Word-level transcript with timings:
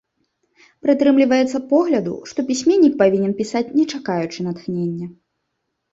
Прытрымліваецца 0.85 1.61
погляду, 1.73 2.13
што 2.31 2.39
пісьменнік 2.49 2.97
павінен 3.05 3.37
пісаць 3.43 3.65
не 3.77 3.85
чакаючы 3.93 4.39
натхнення. 4.51 5.07